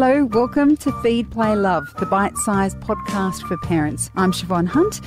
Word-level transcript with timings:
Hello, 0.00 0.26
welcome 0.26 0.76
to 0.76 0.92
Feed, 1.02 1.28
Play, 1.28 1.56
Love, 1.56 1.92
the 1.98 2.06
bite 2.06 2.36
sized 2.36 2.78
podcast 2.78 3.42
for 3.48 3.56
parents. 3.56 4.12
I'm 4.14 4.30
Siobhan 4.30 4.68
Hunt. 4.68 5.00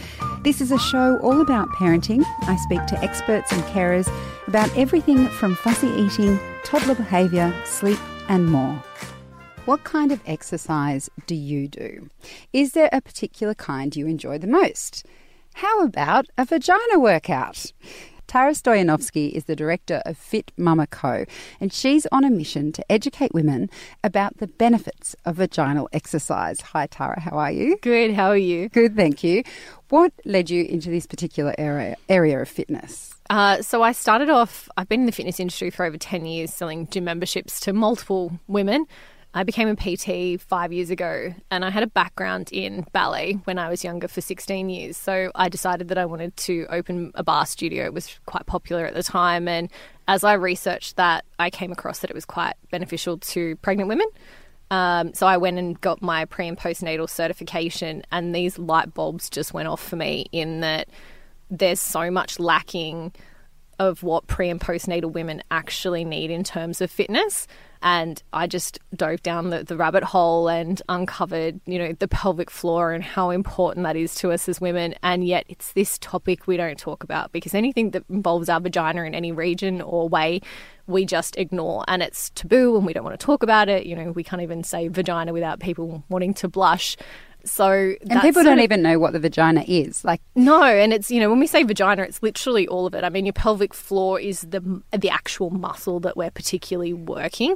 This 0.43 0.59
is 0.59 0.69
a 0.69 0.77
show 0.77 1.17
all 1.19 1.39
about 1.39 1.69
parenting. 1.69 2.25
I 2.41 2.57
speak 2.57 2.85
to 2.87 3.01
experts 3.01 3.53
and 3.53 3.63
carers 3.63 4.11
about 4.47 4.69
everything 4.77 5.29
from 5.29 5.55
fussy 5.55 5.87
eating, 5.87 6.37
toddler 6.65 6.95
behaviour, 6.95 7.55
sleep, 7.63 7.99
and 8.27 8.51
more. 8.51 8.83
What 9.63 9.85
kind 9.85 10.11
of 10.11 10.19
exercise 10.25 11.09
do 11.25 11.35
you 11.35 11.69
do? 11.69 12.09
Is 12.51 12.73
there 12.73 12.89
a 12.91 12.99
particular 12.99 13.53
kind 13.53 13.95
you 13.95 14.07
enjoy 14.07 14.39
the 14.39 14.47
most? 14.47 15.05
How 15.53 15.85
about 15.85 16.25
a 16.37 16.43
vagina 16.43 16.99
workout? 16.99 17.71
Tara 18.31 18.51
Stoyanovsky 18.51 19.29
is 19.29 19.43
the 19.43 19.57
director 19.57 20.01
of 20.05 20.17
Fit 20.17 20.53
Mama 20.55 20.87
Co, 20.87 21.25
and 21.59 21.73
she's 21.73 22.07
on 22.13 22.23
a 22.23 22.29
mission 22.29 22.71
to 22.71 22.85
educate 22.89 23.33
women 23.33 23.69
about 24.05 24.37
the 24.37 24.47
benefits 24.47 25.17
of 25.25 25.35
vaginal 25.35 25.89
exercise. 25.91 26.61
Hi, 26.61 26.87
Tara, 26.87 27.19
how 27.19 27.31
are 27.31 27.51
you? 27.51 27.77
Good, 27.81 28.13
how 28.13 28.29
are 28.29 28.37
you? 28.37 28.69
Good, 28.69 28.95
thank 28.95 29.21
you. 29.21 29.43
What 29.89 30.13
led 30.23 30.49
you 30.49 30.63
into 30.63 30.89
this 30.89 31.05
particular 31.05 31.53
area, 31.57 31.97
area 32.07 32.41
of 32.41 32.47
fitness? 32.47 33.13
Uh, 33.29 33.61
so 33.61 33.83
I 33.83 33.91
started 33.91 34.29
off, 34.29 34.69
I've 34.77 34.87
been 34.87 35.01
in 35.01 35.07
the 35.07 35.11
fitness 35.11 35.37
industry 35.37 35.69
for 35.69 35.83
over 35.83 35.97
10 35.97 36.25
years, 36.25 36.53
selling 36.53 36.87
gym 36.87 37.03
memberships 37.03 37.59
to 37.59 37.73
multiple 37.73 38.39
women. 38.47 38.85
I 39.33 39.43
became 39.43 39.69
a 39.69 39.75
PT 39.75 40.41
five 40.41 40.73
years 40.73 40.89
ago 40.89 41.33
and 41.49 41.63
I 41.63 41.69
had 41.69 41.83
a 41.83 41.87
background 41.87 42.51
in 42.51 42.85
ballet 42.91 43.33
when 43.45 43.57
I 43.57 43.69
was 43.69 43.83
younger 43.83 44.07
for 44.09 44.19
16 44.19 44.69
years. 44.69 44.97
So 44.97 45.31
I 45.35 45.47
decided 45.47 45.87
that 45.87 45.97
I 45.97 46.05
wanted 46.05 46.35
to 46.37 46.65
open 46.69 47.11
a 47.15 47.23
barre 47.23 47.45
studio. 47.45 47.85
It 47.85 47.93
was 47.93 48.19
quite 48.25 48.45
popular 48.45 48.85
at 48.85 48.93
the 48.93 49.03
time. 49.03 49.47
And 49.47 49.69
as 50.07 50.25
I 50.25 50.33
researched 50.33 50.97
that, 50.97 51.23
I 51.39 51.49
came 51.49 51.71
across 51.71 51.99
that 51.99 52.09
it 52.09 52.13
was 52.13 52.25
quite 52.25 52.55
beneficial 52.71 53.17
to 53.19 53.55
pregnant 53.57 53.87
women. 53.87 54.07
Um, 54.69 55.13
so 55.13 55.27
I 55.27 55.37
went 55.37 55.57
and 55.59 55.79
got 55.79 56.01
my 56.01 56.25
pre 56.25 56.47
and 56.47 56.57
postnatal 56.57 57.09
certification, 57.09 58.03
and 58.09 58.33
these 58.33 58.57
light 58.57 58.93
bulbs 58.93 59.29
just 59.29 59.53
went 59.53 59.67
off 59.67 59.85
for 59.85 59.97
me 59.97 60.27
in 60.31 60.61
that 60.61 60.87
there's 61.49 61.81
so 61.81 62.09
much 62.09 62.39
lacking 62.39 63.11
of 63.79 64.03
what 64.03 64.27
pre 64.27 64.49
and 64.49 64.59
postnatal 64.59 65.11
women 65.11 65.41
actually 65.51 66.05
need 66.05 66.31
in 66.31 66.43
terms 66.43 66.81
of 66.81 66.91
fitness. 66.91 67.47
And 67.83 68.21
I 68.31 68.45
just 68.45 68.77
dove 68.95 69.23
down 69.23 69.49
the, 69.49 69.63
the 69.63 69.75
rabbit 69.75 70.03
hole 70.03 70.47
and 70.47 70.79
uncovered, 70.87 71.59
you 71.65 71.79
know, 71.79 71.93
the 71.93 72.07
pelvic 72.07 72.51
floor 72.51 72.91
and 72.91 73.03
how 73.03 73.31
important 73.31 73.85
that 73.85 73.95
is 73.95 74.13
to 74.15 74.31
us 74.31 74.47
as 74.47 74.61
women. 74.61 74.93
And 75.01 75.25
yet 75.25 75.45
it's 75.49 75.71
this 75.73 75.97
topic 75.97 76.45
we 76.45 76.57
don't 76.57 76.77
talk 76.77 77.03
about 77.03 77.31
because 77.31 77.55
anything 77.55 77.91
that 77.91 78.03
involves 78.07 78.49
our 78.49 78.59
vagina 78.59 79.03
in 79.03 79.15
any 79.15 79.31
region 79.31 79.81
or 79.81 80.07
way, 80.07 80.41
we 80.85 81.05
just 81.05 81.37
ignore 81.37 81.83
and 81.87 82.03
it's 82.03 82.29
taboo 82.31 82.75
and 82.77 82.85
we 82.85 82.93
don't 82.93 83.03
want 83.03 83.19
to 83.19 83.25
talk 83.25 83.41
about 83.41 83.67
it. 83.67 83.87
You 83.87 83.95
know, 83.95 84.11
we 84.11 84.23
can't 84.23 84.43
even 84.43 84.63
say 84.63 84.87
vagina 84.87 85.33
without 85.33 85.59
people 85.59 86.03
wanting 86.07 86.35
to 86.35 86.47
blush. 86.47 86.97
So 87.45 87.95
and 88.09 88.21
people 88.21 88.43
don't 88.43 88.59
of, 88.59 88.63
even 88.63 88.81
know 88.81 88.99
what 88.99 89.13
the 89.13 89.19
vagina 89.19 89.63
is. 89.67 90.03
Like 90.05 90.21
no, 90.35 90.63
and 90.63 90.93
it's 90.93 91.09
you 91.11 91.19
know 91.19 91.29
when 91.29 91.39
we 91.39 91.47
say 91.47 91.63
vagina, 91.63 92.03
it's 92.03 92.21
literally 92.21 92.67
all 92.67 92.85
of 92.85 92.93
it. 92.93 93.03
I 93.03 93.09
mean, 93.09 93.25
your 93.25 93.33
pelvic 93.33 93.73
floor 93.73 94.19
is 94.19 94.41
the 94.41 94.81
the 94.97 95.09
actual 95.09 95.49
muscle 95.49 95.99
that 96.01 96.17
we're 96.17 96.31
particularly 96.31 96.93
working. 96.93 97.55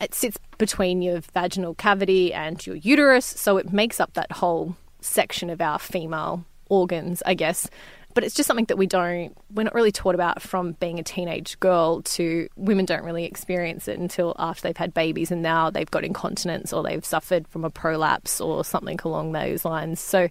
It 0.00 0.14
sits 0.14 0.38
between 0.58 1.02
your 1.02 1.20
vaginal 1.32 1.74
cavity 1.74 2.32
and 2.32 2.64
your 2.66 2.76
uterus, 2.76 3.24
so 3.24 3.56
it 3.56 3.72
makes 3.72 4.00
up 4.00 4.12
that 4.14 4.32
whole 4.32 4.76
section 5.00 5.50
of 5.50 5.60
our 5.60 5.78
female 5.78 6.44
organs, 6.68 7.22
I 7.26 7.34
guess 7.34 7.68
but 8.14 8.22
it's 8.22 8.34
just 8.34 8.46
something 8.46 8.64
that 8.66 8.78
we 8.78 8.86
don't 8.86 9.36
we're 9.52 9.64
not 9.64 9.74
really 9.74 9.92
taught 9.92 10.14
about 10.14 10.40
from 10.40 10.72
being 10.72 10.98
a 10.98 11.02
teenage 11.02 11.58
girl 11.60 12.00
to 12.02 12.48
women 12.56 12.84
don't 12.84 13.04
really 13.04 13.24
experience 13.24 13.88
it 13.88 13.98
until 13.98 14.34
after 14.38 14.62
they've 14.62 14.76
had 14.76 14.94
babies 14.94 15.30
and 15.30 15.42
now 15.42 15.68
they've 15.68 15.90
got 15.90 16.04
incontinence 16.04 16.72
or 16.72 16.82
they've 16.82 17.04
suffered 17.04 17.46
from 17.48 17.64
a 17.64 17.70
prolapse 17.70 18.40
or 18.40 18.64
something 18.64 18.98
along 19.04 19.32
those 19.32 19.64
lines. 19.64 20.00
So 20.00 20.28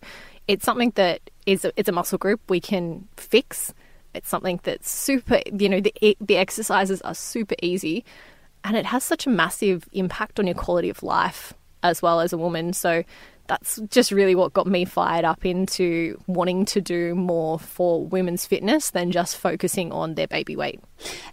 it's 0.47 0.65
something 0.65 0.91
that 0.95 1.29
is 1.45 1.65
a, 1.65 1.73
it's 1.77 1.89
a 1.89 1.91
muscle 1.91 2.17
group 2.17 2.41
we 2.49 2.59
can 2.59 3.07
fix. 3.17 3.73
It's 4.13 4.29
something 4.29 4.59
that's 4.63 4.89
super 4.89 5.41
you 5.53 5.69
know 5.69 5.81
the 5.81 6.17
the 6.19 6.37
exercises 6.37 7.01
are 7.01 7.15
super 7.15 7.55
easy 7.61 8.05
and 8.63 8.77
it 8.77 8.85
has 8.85 9.03
such 9.03 9.27
a 9.27 9.29
massive 9.29 9.87
impact 9.91 10.39
on 10.39 10.47
your 10.47 10.55
quality 10.55 10.89
of 10.89 11.03
life 11.03 11.53
as 11.83 12.01
well 12.01 12.21
as 12.21 12.31
a 12.31 12.37
woman. 12.37 12.71
So 12.71 13.03
that's 13.47 13.79
just 13.89 14.11
really 14.11 14.35
what 14.35 14.53
got 14.53 14.67
me 14.67 14.85
fired 14.85 15.25
up 15.25 15.45
into 15.45 16.19
wanting 16.27 16.65
to 16.65 16.81
do 16.81 17.13
more 17.15 17.59
for 17.59 18.05
women's 18.05 18.45
fitness 18.45 18.91
than 18.91 19.11
just 19.11 19.37
focusing 19.37 19.91
on 19.91 20.15
their 20.15 20.27
baby 20.27 20.55
weight. 20.55 20.79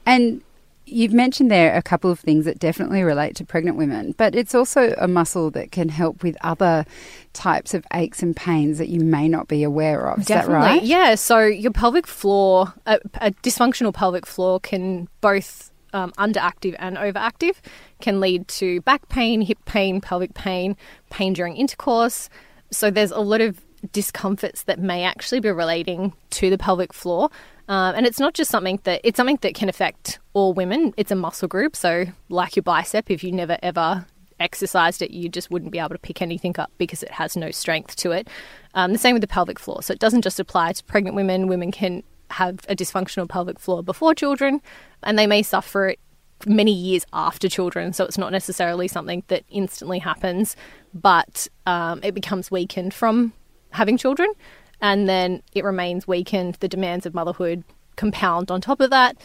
And 0.07 0.43
you've 0.87 1.13
mentioned 1.13 1.51
there 1.51 1.77
a 1.77 1.83
couple 1.83 2.11
of 2.11 2.19
things 2.19 2.45
that 2.45 2.59
definitely 2.59 3.03
relate 3.03 3.37
to 3.37 3.45
pregnant 3.45 3.77
women, 3.77 4.15
but 4.19 4.35
it's 4.35 4.55
also 4.55 4.95
a 4.99 5.07
muscle 5.07 5.51
that 5.53 5.71
can 5.73 5.89
help 5.89 6.23
with 6.23 6.37
other 6.41 6.85
types 7.33 7.75
of 7.75 7.87
aches 7.95 8.23
and 8.23 8.35
pains 8.35 8.79
that 8.79 8.89
you 8.89 9.01
may 9.01 9.29
not 9.29 9.49
be 9.49 9.63
aware 9.63 10.11
of. 10.11 10.21
Is 10.21 10.27
definitely. 10.27 10.55
that 10.55 10.59
right? 10.59 10.83
Yeah. 10.83 11.15
So 11.15 11.41
your 11.41 11.73
pelvic 11.73 12.07
floor, 12.07 12.73
a, 12.87 12.99
a 13.15 13.31
dysfunctional 13.31 13.95
pelvic 13.95 14.27
floor 14.27 14.59
can 14.61 15.09
both 15.21 15.71
um, 15.93 16.13
underactive 16.13 16.75
and 16.79 16.97
overactive 16.97 17.57
can 18.01 18.21
lead 18.21 18.49
to 18.49 18.81
back 18.83 19.09
pain, 19.09 19.41
hip 19.41 19.59
pain, 19.65 20.01
pelvic 20.01 20.35
pain, 20.35 20.77
pain 21.11 21.33
during 21.33 21.57
intercourse. 21.57 22.29
So 22.71 22.91
there's 22.91 23.11
a 23.11 23.21
lot 23.21 23.41
of 23.41 23.61
discomforts 23.93 24.65
that 24.65 24.79
may 24.79 25.05
actually 25.05 25.41
be 25.41 25.51
relating 25.51 26.13
to 26.31 26.51
the 26.51 26.59
pelvic 26.59 26.93
floor. 26.93 27.31
Um, 27.69 27.95
and 27.95 28.07
it's 28.07 28.19
not 28.19 28.35
just 28.35 28.51
something 28.51 28.81
that 28.85 29.01
it's 29.05 29.17
something 29.17 29.39
that 29.43 29.55
can 29.55 29.69
affect 29.69 30.19
all 30.33 30.53
women. 30.53 30.93
It's 30.97 31.11
a 31.11 31.17
muscle 31.17 31.49
group, 31.49 31.77
so 31.77 32.07
like 32.29 32.57
your 32.57 32.63
bicep, 32.63 33.11
if 33.11 33.23
you 33.23 33.33
never 33.33 33.59
ever 33.63 34.07
exercised 34.41 35.03
it, 35.03 35.11
you 35.11 35.29
just 35.29 35.51
wouldn't 35.51 35.71
be 35.71 35.79
able 35.79 35.91
to 35.91 35.99
pick 35.99 36.21
anything 36.23 36.59
up 36.59 36.73
because 36.79 37.03
it 37.03 37.13
has 37.13 37.37
no 37.37 37.51
strength 37.51 37.95
to 37.97 38.11
it. 38.11 38.27
Um, 38.75 38.93
the 38.93 38.99
same 38.99 39.15
with 39.15 39.21
the 39.21 39.29
pelvic 39.29 39.59
floor. 39.59 39.83
So 39.83 39.93
it 39.93 40.01
doesn't 40.01 40.23
just 40.23 40.41
apply 40.41 40.73
to 40.73 40.85
pregnant 40.85 41.15
women. 41.15 41.47
Women 41.47 41.71
can 41.71 42.03
have 42.33 42.61
a 42.69 42.77
dysfunctional 42.77 43.29
pelvic 43.29 43.59
floor 43.59 43.83
before 43.83 44.15
children, 44.15 44.61
and 45.03 45.19
they 45.19 45.27
may 45.27 45.43
suffer 45.43 45.89
it 45.89 46.01
many 46.47 46.73
years 46.73 47.05
after 47.13 47.49
children. 47.49 47.93
So 47.93 48.05
it's 48.05 48.19
not 48.19 48.33
necessarily 48.33 48.89
something 48.89 49.23
that 49.29 49.45
instantly 49.51 49.99
happens, 49.99 50.57
but 50.95 51.49
um, 51.67 52.01
it 52.03 52.15
becomes 52.15 52.51
weakened 52.51 52.95
from 52.95 53.33
having 53.71 53.97
children, 53.97 54.33
and 54.81 55.09
then 55.09 55.43
it 55.55 55.65
remains 55.65 56.09
weakened. 56.09 56.57
The 56.61 56.69
demands 56.69 57.07
of 57.07 57.15
motherhood 57.15 57.65
compound 57.97 58.51
on 58.51 58.61
top 58.61 58.81
of 58.81 58.91
that, 58.91 59.17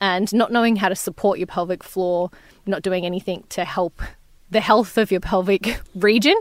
and 0.00 0.32
not 0.32 0.52
knowing 0.52 0.76
how 0.76 0.88
to 0.88 0.96
support 0.96 1.38
your 1.38 1.46
pelvic 1.46 1.84
floor, 1.84 2.30
not 2.66 2.82
doing 2.82 3.04
anything 3.04 3.44
to 3.50 3.64
help 3.64 4.02
the 4.50 4.60
health 4.60 4.98
of 4.98 5.10
your 5.10 5.20
pelvic 5.20 5.80
region, 5.94 6.36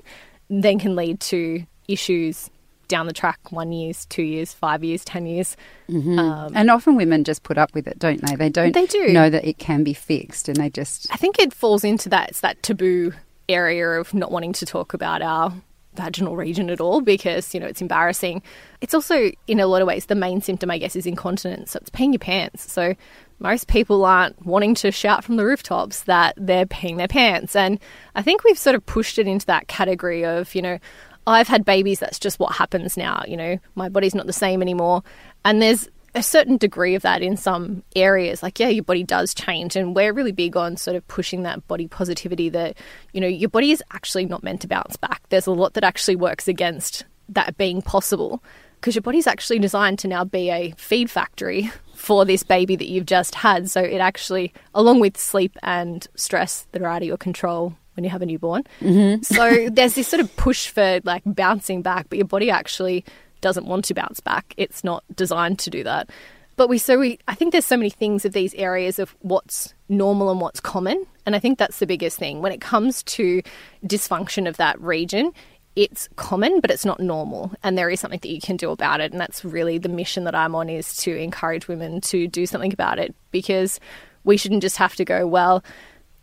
then 0.49 0.79
can 0.79 0.95
lead 0.95 1.19
to 1.19 1.65
issues 1.87 2.49
down 2.91 3.07
the 3.07 3.13
track 3.13 3.51
one 3.51 3.71
years, 3.71 4.05
two 4.05 4.21
years, 4.21 4.53
five 4.53 4.83
years, 4.83 5.03
ten 5.03 5.25
years. 5.25 5.57
Mm-hmm. 5.89 6.19
Um, 6.19 6.51
and 6.55 6.69
often 6.69 6.95
women 6.95 7.23
just 7.23 7.41
put 7.41 7.57
up 7.57 7.73
with 7.73 7.87
it, 7.87 7.97
don't 7.97 8.21
they? 8.21 8.35
They 8.35 8.49
don't 8.49 8.73
they 8.73 8.85
do. 8.85 9.07
know 9.07 9.31
that 9.31 9.43
it 9.45 9.57
can 9.57 9.83
be 9.83 9.93
fixed 9.93 10.47
and 10.47 10.57
they 10.57 10.69
just. 10.69 11.07
I 11.11 11.17
think 11.17 11.39
it 11.39 11.53
falls 11.53 11.83
into 11.83 12.09
that. 12.09 12.29
It's 12.29 12.41
that 12.41 12.61
taboo 12.61 13.13
area 13.49 13.89
of 13.89 14.13
not 14.13 14.31
wanting 14.31 14.53
to 14.53 14.65
talk 14.65 14.93
about 14.93 15.21
our 15.23 15.53
vaginal 15.93 16.37
region 16.37 16.69
at 16.69 16.79
all 16.79 17.01
because, 17.01 17.53
you 17.53 17.59
know, 17.59 17.65
it's 17.67 17.81
embarrassing. 17.81 18.41
It's 18.79 18.93
also, 18.93 19.31
in 19.47 19.59
a 19.59 19.67
lot 19.67 19.81
of 19.81 19.87
ways, 19.87 20.05
the 20.05 20.15
main 20.15 20.41
symptom, 20.41 20.71
I 20.71 20.77
guess, 20.77 20.95
is 20.95 21.05
incontinence. 21.05 21.71
So 21.71 21.79
it's 21.81 21.89
peeing 21.89 22.13
your 22.13 22.19
pants. 22.19 22.71
So 22.71 22.95
most 23.39 23.67
people 23.67 24.05
aren't 24.05 24.45
wanting 24.45 24.75
to 24.75 24.91
shout 24.91 25.23
from 25.23 25.35
the 25.35 25.45
rooftops 25.45 26.03
that 26.03 26.35
they're 26.37 26.65
peeing 26.65 26.97
their 26.97 27.07
pants. 27.07 27.55
And 27.55 27.79
I 28.15 28.21
think 28.21 28.43
we've 28.43 28.57
sort 28.57 28.75
of 28.75 28.85
pushed 28.85 29.19
it 29.19 29.27
into 29.27 29.45
that 29.47 29.67
category 29.67 30.23
of, 30.23 30.53
you 30.55 30.61
know, 30.61 30.79
I've 31.27 31.47
had 31.47 31.65
babies, 31.65 31.99
that's 31.99 32.19
just 32.19 32.39
what 32.39 32.53
happens 32.53 32.97
now. 32.97 33.23
You 33.27 33.37
know, 33.37 33.59
my 33.75 33.89
body's 33.89 34.15
not 34.15 34.27
the 34.27 34.33
same 34.33 34.61
anymore. 34.61 35.03
And 35.45 35.61
there's 35.61 35.87
a 36.13 36.23
certain 36.23 36.57
degree 36.57 36.95
of 36.95 37.03
that 37.03 37.21
in 37.21 37.37
some 37.37 37.83
areas. 37.95 38.43
Like, 38.43 38.59
yeah, 38.59 38.67
your 38.67 38.83
body 38.83 39.03
does 39.03 39.33
change. 39.33 39.75
And 39.75 39.95
we're 39.95 40.13
really 40.13 40.31
big 40.31 40.57
on 40.57 40.77
sort 40.77 40.95
of 40.95 41.07
pushing 41.07 41.43
that 41.43 41.65
body 41.67 41.87
positivity 41.87 42.49
that, 42.49 42.77
you 43.13 43.21
know, 43.21 43.27
your 43.27 43.49
body 43.49 43.71
is 43.71 43.83
actually 43.91 44.25
not 44.25 44.43
meant 44.43 44.61
to 44.61 44.67
bounce 44.67 44.97
back. 44.97 45.21
There's 45.29 45.47
a 45.47 45.51
lot 45.51 45.73
that 45.75 45.83
actually 45.83 46.15
works 46.15 46.47
against 46.47 47.05
that 47.29 47.57
being 47.57 47.81
possible 47.81 48.43
because 48.75 48.95
your 48.95 49.03
body's 49.03 49.27
actually 49.27 49.59
designed 49.59 49.99
to 49.99 50.07
now 50.07 50.25
be 50.25 50.49
a 50.49 50.73
feed 50.75 51.09
factory 51.09 51.71
for 51.95 52.25
this 52.25 52.43
baby 52.43 52.75
that 52.75 52.89
you've 52.89 53.05
just 53.05 53.35
had. 53.35 53.69
So 53.69 53.81
it 53.81 53.99
actually, 53.99 54.53
along 54.73 54.99
with 54.99 55.17
sleep 55.17 55.55
and 55.61 56.05
stress 56.15 56.67
that 56.71 56.81
are 56.81 56.87
out 56.87 57.03
of 57.03 57.07
your 57.07 57.17
control, 57.17 57.75
when 58.01 58.05
you 58.05 58.09
have 58.09 58.21
a 58.21 58.25
newborn. 58.25 58.63
Mm-hmm. 58.81 59.21
So 59.31 59.69
there's 59.69 59.95
this 59.95 60.07
sort 60.07 60.19
of 60.19 60.35
push 60.35 60.67
for 60.67 60.99
like 61.03 61.23
bouncing 61.25 61.81
back, 61.81 62.07
but 62.09 62.17
your 62.17 62.27
body 62.27 62.49
actually 62.49 63.05
doesn't 63.39 63.65
want 63.65 63.85
to 63.85 63.93
bounce 63.93 64.19
back. 64.19 64.53
It's 64.57 64.83
not 64.83 65.03
designed 65.15 65.59
to 65.59 65.69
do 65.69 65.83
that. 65.83 66.09
But 66.57 66.67
we 66.67 66.77
so 66.77 66.99
we 66.99 67.19
I 67.27 67.35
think 67.35 67.51
there's 67.51 67.65
so 67.65 67.77
many 67.77 67.89
things 67.89 68.25
of 68.25 68.33
these 68.33 68.53
areas 68.55 68.99
of 68.99 69.15
what's 69.21 69.73
normal 69.89 70.29
and 70.29 70.41
what's 70.41 70.59
common, 70.59 71.05
and 71.25 71.35
I 71.35 71.39
think 71.39 71.57
that's 71.57 71.79
the 71.79 71.87
biggest 71.87 72.17
thing 72.17 72.41
when 72.41 72.51
it 72.51 72.61
comes 72.61 73.03
to 73.03 73.41
dysfunction 73.85 74.47
of 74.47 74.57
that 74.57 74.79
region. 74.81 75.31
It's 75.75 76.09
common, 76.17 76.59
but 76.59 76.69
it's 76.69 76.85
not 76.85 76.99
normal, 76.99 77.51
and 77.63 77.77
there 77.77 77.89
is 77.89 78.01
something 78.01 78.19
that 78.19 78.29
you 78.29 78.41
can 78.41 78.57
do 78.57 78.71
about 78.71 78.99
it. 78.99 79.11
And 79.11 79.21
that's 79.21 79.45
really 79.45 79.77
the 79.77 79.89
mission 79.89 80.25
that 80.25 80.35
I'm 80.35 80.55
on 80.55 80.69
is 80.69 80.95
to 80.97 81.15
encourage 81.15 81.69
women 81.69 82.01
to 82.01 82.27
do 82.27 82.45
something 82.45 82.73
about 82.73 82.99
it 82.99 83.15
because 83.31 83.79
we 84.23 84.35
shouldn't 84.35 84.61
just 84.61 84.77
have 84.77 84.95
to 84.95 85.05
go, 85.05 85.25
well, 85.25 85.63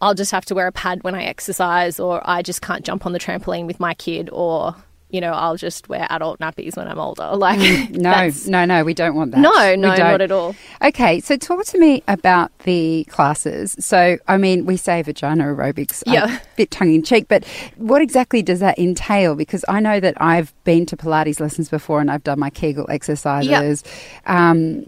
I'll 0.00 0.14
just 0.14 0.30
have 0.30 0.44
to 0.46 0.54
wear 0.54 0.66
a 0.66 0.72
pad 0.72 1.02
when 1.02 1.14
I 1.14 1.24
exercise, 1.24 1.98
or 1.98 2.20
I 2.24 2.42
just 2.42 2.62
can't 2.62 2.84
jump 2.84 3.06
on 3.06 3.12
the 3.12 3.18
trampoline 3.18 3.66
with 3.66 3.80
my 3.80 3.94
kid, 3.94 4.30
or 4.32 4.76
you 5.10 5.22
know, 5.22 5.32
I'll 5.32 5.56
just 5.56 5.88
wear 5.88 6.06
adult 6.10 6.38
nappies 6.38 6.76
when 6.76 6.86
I'm 6.86 6.98
older. 6.98 7.30
Like, 7.38 7.90
no, 7.90 8.30
no, 8.46 8.64
no, 8.64 8.84
we 8.84 8.92
don't 8.92 9.14
want 9.14 9.30
that. 9.30 9.40
No, 9.40 9.74
no, 9.74 9.94
not 9.96 10.20
at 10.20 10.30
all. 10.30 10.54
Okay, 10.82 11.20
so 11.20 11.36
talk 11.36 11.64
to 11.66 11.78
me 11.78 12.02
about 12.08 12.56
the 12.60 13.04
classes. 13.08 13.74
So, 13.78 14.18
I 14.26 14.36
mean, 14.36 14.66
we 14.66 14.76
say 14.76 15.00
vagina 15.02 15.44
aerobics, 15.44 16.02
yeah, 16.04 16.36
a 16.36 16.40
bit 16.56 16.70
tongue 16.70 16.92
in 16.92 17.02
cheek, 17.02 17.26
but 17.28 17.44
what 17.76 18.02
exactly 18.02 18.42
does 18.42 18.60
that 18.60 18.78
entail? 18.78 19.34
Because 19.34 19.64
I 19.68 19.80
know 19.80 19.98
that 20.00 20.20
I've 20.20 20.52
been 20.64 20.84
to 20.86 20.96
Pilates 20.96 21.40
lessons 21.40 21.68
before 21.68 22.00
and 22.00 22.10
I've 22.10 22.24
done 22.24 22.38
my 22.38 22.50
Kegel 22.50 22.86
exercises. 22.90 23.84
Um, 24.26 24.86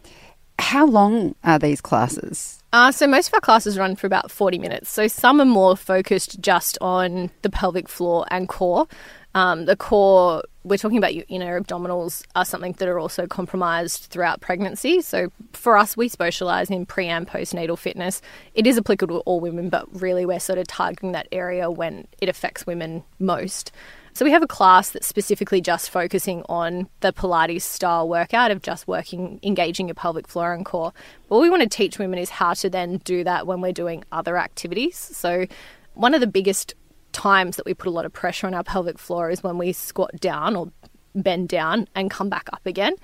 how 0.59 0.87
long 0.87 1.35
are 1.45 1.59
these 1.59 1.81
classes? 1.81 2.60
Uh, 2.73 2.93
so 2.93 3.07
most 3.07 3.29
of 3.29 3.35
our 3.35 3.41
classes 3.41 3.77
run 3.77 3.97
for 3.97 4.07
about 4.07 4.31
40 4.31 4.59
minutes. 4.59 4.91
So 4.91 5.09
some 5.09 5.41
are 5.41 5.47
more 5.47 5.77
focused 5.77 6.41
just 6.41 6.79
on 6.81 7.31
the 7.43 7.51
pelvic 7.51 7.89
floor 7.89 8.27
and 8.31 8.49
core. 8.49 8.87
Um, 9.35 9.65
the 9.65 9.77
core, 9.77 10.43
we're 10.65 10.79
talking 10.79 10.99
about, 10.99 11.15
you 11.15 11.39
know, 11.39 11.47
abdominals 11.47 12.25
are 12.35 12.45
something 12.45 12.73
that 12.75 12.89
are 12.89 12.99
also 12.99 13.27
compromised 13.27 14.05
throughout 14.05 14.41
pregnancy. 14.41 15.01
So 15.01 15.33
for 15.53 15.77
us, 15.77 15.97
we 15.97 16.09
specialise 16.09 16.71
in 16.71 16.87
pre 16.87 17.07
and 17.07 17.27
postnatal 17.27 17.79
fitness. 17.79 18.23
It 18.55 18.67
is 18.67 18.79
applicable 18.79 19.19
to 19.19 19.23
all 19.23 19.41
women, 19.41 19.69
but 19.69 19.87
really 20.01 20.25
we're 20.27 20.41
sort 20.41 20.59
of 20.59 20.67
targeting 20.67 21.13
that 21.13 21.29
area 21.33 21.71
when 21.71 22.07
it 22.21 22.29
affects 22.29 22.67
women 22.67 23.05
most. 23.19 23.73
So 24.13 24.25
we 24.25 24.31
have 24.33 24.43
a 24.43 24.47
class 24.47 24.91
that's 24.91 25.07
specifically 25.07 25.61
just 25.61 25.91
focusing 25.91 26.43
on 26.49 26.89
the 27.01 27.13
Pilates 27.13 27.63
style 27.63 28.09
workout 28.09 28.51
of 28.51 28.63
just 28.63 28.89
working, 28.89 29.39
engaging 29.43 29.89
your 29.89 29.95
pelvic 29.95 30.29
floor 30.29 30.53
and 30.53 30.65
core. 30.65 30.93
What 31.29 31.41
we 31.41 31.51
want 31.51 31.63
to 31.63 31.69
teach 31.69 31.99
women 31.99 32.19
is 32.19 32.31
how 32.31 32.55
to 32.55 32.69
then 32.69 32.99
do 32.99 33.25
that 33.25 33.47
when 33.47 33.61
we're 33.61 33.73
doing 33.73 34.05
other 34.13 34.37
activities. 34.37 34.97
So 34.97 35.47
one 35.95 36.15
of 36.15 36.21
the 36.21 36.27
biggest 36.27 36.75
times 37.13 37.57
that 37.57 37.67
we 37.67 37.75
put 37.75 37.89
a 37.89 37.91
lot 37.91 38.05
of 38.05 38.13
pressure 38.13 38.47
on 38.47 38.55
our 38.55 38.65
pelvic 38.65 38.99
floor 38.99 39.31
is 39.31 39.43
when 39.43 39.59
we 39.59 39.73
squat 39.73 40.13
down 40.21 40.57
or 40.57 40.71
bend 41.15 41.49
down 41.49 41.89
and 41.95 42.11
come 42.11 42.29
back 42.29 42.49
up 42.53 42.65
again. 42.67 42.95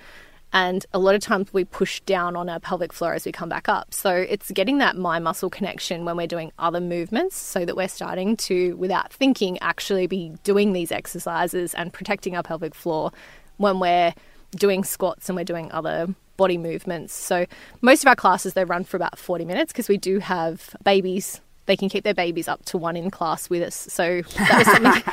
And 0.53 0.85
a 0.93 0.99
lot 0.99 1.13
of 1.13 1.21
times 1.21 1.53
we 1.53 1.65
push 1.65 1.99
down 2.01 2.35
on 2.35 2.49
our 2.49 2.59
pelvic 2.59 2.93
floor 2.93 3.13
as 3.13 3.25
we 3.25 3.31
come 3.31 3.49
back 3.49 3.67
up. 3.67 3.93
So 3.93 4.11
it's 4.11 4.49
getting 4.51 4.77
that 4.77 4.95
mind 4.95 5.23
muscle 5.23 5.49
connection 5.49 6.05
when 6.05 6.15
we're 6.15 6.27
doing 6.27 6.51
other 6.57 6.79
movements 6.79 7.35
so 7.35 7.65
that 7.65 7.75
we're 7.75 7.89
starting 7.89 8.37
to, 8.37 8.75
without 8.77 9.11
thinking, 9.11 9.59
actually 9.59 10.07
be 10.07 10.33
doing 10.43 10.73
these 10.73 10.91
exercises 10.91 11.73
and 11.73 11.91
protecting 11.91 12.35
our 12.35 12.43
pelvic 12.43 12.73
floor 12.73 13.11
when 13.57 13.79
we're 13.79 14.13
doing 14.51 14.83
squats 14.83 15.29
and 15.29 15.35
we're 15.35 15.43
doing 15.43 15.71
other 15.71 16.07
body 16.37 16.57
movements. 16.57 17.13
So 17.13 17.45
most 17.81 18.03
of 18.03 18.07
our 18.07 18.15
classes 18.15 18.53
they 18.53 18.63
run 18.63 18.83
for 18.83 18.95
about 18.95 19.19
40 19.19 19.43
minutes 19.43 19.73
because 19.73 19.89
we 19.89 19.97
do 19.97 20.19
have 20.19 20.75
babies 20.83 21.41
they 21.67 21.75
can 21.75 21.89
keep 21.89 22.03
their 22.03 22.13
babies 22.13 22.47
up 22.47 22.65
to 22.65 22.77
one 22.77 22.97
in 22.97 23.11
class 23.11 23.49
with 23.49 23.61
us. 23.61 23.75
So 23.75 24.21
that 24.21 24.57
was 24.57 24.67
something. 24.67 25.03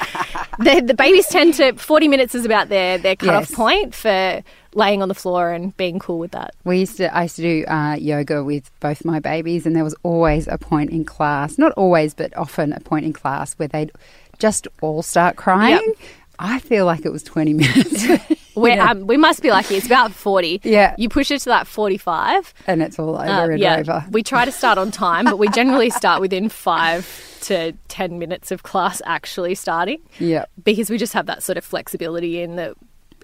the, 0.60 0.80
the, 0.86 0.94
babies 0.94 1.26
tend 1.26 1.54
to 1.54 1.72
forty 1.74 2.08
minutes 2.08 2.34
is 2.34 2.44
about 2.44 2.68
their 2.68 2.96
their 2.96 3.16
cutoff 3.16 3.50
yes. 3.50 3.54
point 3.54 3.94
for 3.94 4.42
laying 4.74 5.02
on 5.02 5.08
the 5.08 5.14
floor 5.14 5.52
and 5.52 5.76
being 5.76 5.98
cool 5.98 6.18
with 6.18 6.32
that. 6.32 6.54
We 6.64 6.80
used 6.80 6.96
to 6.98 7.14
I 7.14 7.22
used 7.22 7.36
to 7.36 7.42
do 7.42 7.64
uh, 7.66 7.94
yoga 7.94 8.44
with 8.44 8.70
both 8.80 9.04
my 9.04 9.20
babies, 9.20 9.66
and 9.66 9.74
there 9.74 9.84
was 9.84 9.94
always 10.02 10.46
a 10.48 10.58
point 10.58 10.90
in 10.90 11.04
class, 11.04 11.58
not 11.58 11.72
always, 11.72 12.14
but 12.14 12.36
often 12.36 12.72
a 12.72 12.80
point 12.80 13.06
in 13.06 13.12
class 13.12 13.54
where 13.54 13.68
they'd 13.68 13.92
just 14.38 14.68
all 14.80 15.02
start 15.02 15.36
crying. 15.36 15.80
Yep. 15.86 15.96
I 16.38 16.58
feel 16.58 16.84
like 16.84 17.04
it 17.04 17.12
was 17.12 17.22
20 17.22 17.54
minutes. 17.54 18.06
we 18.56 18.74
yeah. 18.74 18.90
um, 18.90 19.06
we 19.06 19.16
must 19.16 19.42
be 19.42 19.50
lucky. 19.50 19.76
It's 19.76 19.86
about 19.86 20.12
40. 20.12 20.60
Yeah. 20.64 20.94
You 20.98 21.08
push 21.08 21.30
it 21.30 21.40
to 21.40 21.48
that 21.50 21.66
45. 21.66 22.54
And 22.66 22.82
it's 22.82 22.98
all 22.98 23.16
over 23.16 23.28
uh, 23.28 23.48
and 23.50 23.60
yeah. 23.60 23.76
over. 23.76 24.04
We 24.10 24.22
try 24.22 24.44
to 24.44 24.52
start 24.52 24.78
on 24.78 24.90
time, 24.90 25.24
but 25.26 25.38
we 25.38 25.48
generally 25.48 25.90
start 25.90 26.20
within 26.20 26.48
five 26.48 27.38
to 27.42 27.72
10 27.88 28.18
minutes 28.18 28.50
of 28.50 28.62
class 28.62 29.00
actually 29.04 29.54
starting. 29.54 30.00
Yeah. 30.18 30.46
Because 30.62 30.90
we 30.90 30.98
just 30.98 31.12
have 31.12 31.26
that 31.26 31.42
sort 31.42 31.58
of 31.58 31.64
flexibility 31.64 32.40
in 32.40 32.56
that 32.56 32.74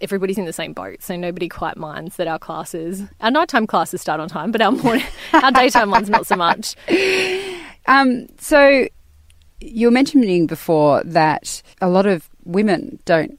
everybody's 0.01 0.39
in 0.39 0.45
the 0.45 0.53
same 0.53 0.73
boat, 0.73 1.03
so 1.03 1.17
nobody 1.17 1.49
quite 1.49 1.77
minds 1.77 2.17
that 2.17 2.27
our 2.27 2.39
classes, 2.39 3.03
our 3.21 3.31
nighttime 3.31 3.67
classes 3.67 4.01
start 4.01 4.21
on 4.21 4.29
time, 4.29 4.53
but 4.53 4.61
our 4.61 4.73
morning, 4.73 5.05
our 5.33 5.53
daytime 5.53 5.91
ones 5.91 6.11
not 6.11 6.27
so 6.27 6.37
much. 6.37 6.77
Um, 7.87 8.27
so 8.39 8.87
you 9.61 9.87
were 9.87 9.93
mentioning 9.93 10.47
before 10.47 11.03
that 11.05 11.63
a 11.81 11.89
lot 11.89 12.07
of 12.07 12.29
women 12.45 12.99
don't 13.05 13.39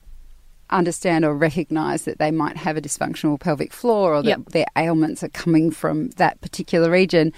understand 0.70 1.26
or 1.26 1.36
recognize 1.36 2.04
that 2.04 2.18
they 2.18 2.32
might 2.32 2.58
have 2.58 2.78
a 2.78 2.82
dysfunctional 2.82 3.40
pelvic 3.40 3.74
floor 3.74 4.16
or 4.16 4.24
that 4.24 4.30
yep. 4.30 4.46
their 4.50 4.66
ailments 4.78 5.24
are 5.24 5.30
coming 5.30 5.70
from 5.70 6.10
that 6.12 6.40
particular 6.42 6.90
region. 6.90 7.34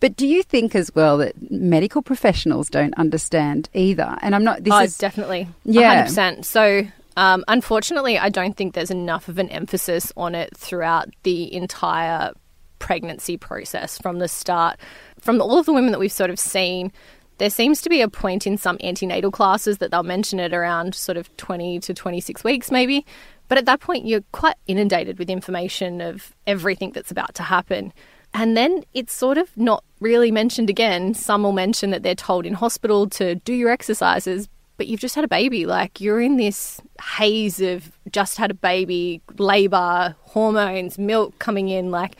But 0.00 0.16
do 0.16 0.26
you 0.26 0.42
think 0.42 0.74
as 0.74 0.92
well 0.94 1.18
that 1.18 1.34
medical 1.50 2.02
professionals 2.02 2.68
don't 2.68 2.92
understand 2.94 3.68
either? 3.72 4.18
And 4.20 4.34
I'm 4.34 4.42
not. 4.42 4.64
This 4.64 4.72
oh, 4.72 4.80
is 4.80 4.98
definitely. 4.98 5.46
Yeah, 5.64 6.06
100%. 6.06 6.44
So 6.44 6.82
um, 7.16 7.44
unfortunately, 7.48 8.18
I 8.18 8.28
don't 8.28 8.56
think 8.56 8.74
there's 8.74 8.90
enough 8.90 9.28
of 9.28 9.38
an 9.38 9.48
emphasis 9.50 10.12
on 10.16 10.34
it 10.34 10.56
throughout 10.56 11.08
the 11.22 11.52
entire 11.54 12.32
pregnancy 12.78 13.36
process 13.36 13.98
from 13.98 14.18
the 14.18 14.28
start. 14.28 14.78
From 15.20 15.40
all 15.40 15.58
of 15.58 15.66
the 15.66 15.72
women 15.72 15.92
that 15.92 15.98
we've 15.98 16.12
sort 16.12 16.30
of 16.30 16.38
seen, 16.38 16.92
there 17.38 17.50
seems 17.50 17.80
to 17.82 17.88
be 17.88 18.00
a 18.00 18.08
point 18.08 18.46
in 18.46 18.56
some 18.58 18.76
antenatal 18.82 19.30
classes 19.30 19.78
that 19.78 19.90
they'll 19.90 20.02
mention 20.02 20.40
it 20.40 20.52
around 20.52 20.94
sort 20.94 21.16
of 21.16 21.34
20 21.36 21.80
to 21.80 21.94
26 21.94 22.44
weeks, 22.44 22.70
maybe. 22.70 23.06
But 23.48 23.58
at 23.58 23.66
that 23.66 23.80
point, 23.80 24.06
you're 24.06 24.24
quite 24.32 24.56
inundated 24.66 25.18
with 25.18 25.28
information 25.28 26.00
of 26.00 26.34
everything 26.46 26.92
that's 26.92 27.10
about 27.10 27.34
to 27.34 27.42
happen. 27.42 27.92
And 28.34 28.56
then 28.56 28.84
it's 28.94 29.12
sort 29.12 29.38
of 29.38 29.54
not 29.56 29.84
really 30.00 30.30
mentioned 30.30 30.70
again. 30.70 31.14
Some 31.14 31.42
will 31.42 31.52
mention 31.52 31.90
that 31.90 32.02
they're 32.02 32.14
told 32.14 32.46
in 32.46 32.54
hospital 32.54 33.08
to 33.10 33.34
do 33.36 33.52
your 33.52 33.70
exercises, 33.70 34.48
but 34.76 34.86
you've 34.86 35.00
just 35.00 35.14
had 35.14 35.24
a 35.24 35.28
baby. 35.28 35.66
Like 35.66 36.00
you're 36.00 36.20
in 36.20 36.36
this 36.36 36.80
haze 37.00 37.60
of 37.60 37.92
just 38.10 38.36
had 38.36 38.50
a 38.50 38.54
baby, 38.54 39.22
labor, 39.38 40.16
hormones, 40.20 40.98
milk 40.98 41.38
coming 41.38 41.68
in. 41.68 41.90
Like 41.90 42.16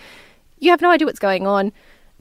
you 0.59 0.71
have 0.71 0.81
no 0.81 0.91
idea 0.91 1.07
what's 1.07 1.19
going 1.19 1.47
on, 1.47 1.73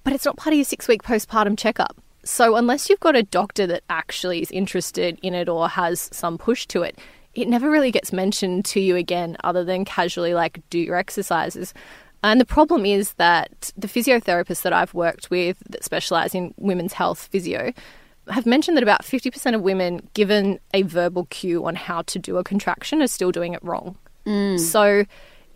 but 0.03 0.13
it's 0.13 0.25
not 0.25 0.37
part 0.37 0.53
of 0.53 0.57
your 0.57 0.65
six 0.65 0.87
week 0.87 1.03
postpartum 1.03 1.57
checkup. 1.57 1.95
So, 2.23 2.55
unless 2.55 2.89
you've 2.89 2.99
got 2.99 3.15
a 3.15 3.23
doctor 3.23 3.65
that 3.67 3.83
actually 3.89 4.41
is 4.41 4.51
interested 4.51 5.19
in 5.23 5.33
it 5.33 5.49
or 5.49 5.67
has 5.67 6.07
some 6.11 6.37
push 6.37 6.67
to 6.67 6.83
it, 6.83 6.99
it 7.33 7.47
never 7.47 7.69
really 7.69 7.91
gets 7.91 8.13
mentioned 8.13 8.65
to 8.65 8.79
you 8.79 8.95
again, 8.95 9.37
other 9.43 9.63
than 9.63 9.85
casually, 9.85 10.33
like, 10.35 10.61
do 10.69 10.77
your 10.77 10.97
exercises. 10.97 11.73
And 12.23 12.39
the 12.39 12.45
problem 12.45 12.85
is 12.85 13.13
that 13.13 13.71
the 13.75 13.87
physiotherapists 13.87 14.61
that 14.61 14.73
I've 14.73 14.93
worked 14.93 15.31
with 15.31 15.57
that 15.69 15.83
specialize 15.83 16.35
in 16.35 16.53
women's 16.57 16.93
health 16.93 17.27
physio 17.31 17.73
have 18.29 18.45
mentioned 18.45 18.77
that 18.77 18.83
about 18.83 19.03
50% 19.03 19.55
of 19.55 19.61
women, 19.61 20.07
given 20.13 20.59
a 20.73 20.83
verbal 20.83 21.25
cue 21.25 21.65
on 21.65 21.75
how 21.75 22.01
to 22.03 22.19
do 22.19 22.37
a 22.37 22.43
contraction, 22.43 23.01
are 23.01 23.07
still 23.07 23.31
doing 23.31 23.53
it 23.53 23.63
wrong. 23.63 23.97
Mm. 24.25 24.59
So, 24.59 25.05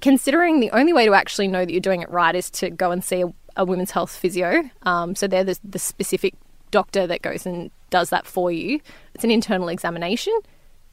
considering 0.02 0.60
the 0.60 0.72
only 0.72 0.94
way 0.94 1.06
to 1.06 1.14
actually 1.14 1.48
know 1.48 1.64
that 1.66 1.72
you're 1.72 1.80
doing 1.80 2.02
it 2.02 2.10
right 2.10 2.36
is 2.36 2.50
to 2.52 2.70
go 2.70 2.92
and 2.92 3.04
see 3.04 3.22
a, 3.22 3.34
a 3.56 3.66
women's 3.66 3.92
health 3.92 4.16
physio. 4.16 4.70
Um, 4.84 5.16
so, 5.16 5.28
they're 5.28 5.44
the, 5.44 5.60
the 5.64 5.80
specific 5.80 6.34
doctor 6.72 7.08
that 7.08 7.22
goes 7.22 7.46
and 7.46 7.72
does 7.90 8.10
that 8.10 8.26
for 8.26 8.52
you. 8.52 8.80
It's 9.14 9.24
an 9.24 9.32
internal 9.32 9.70
examination 9.70 10.34